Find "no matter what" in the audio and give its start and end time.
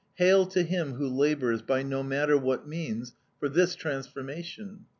1.83-2.67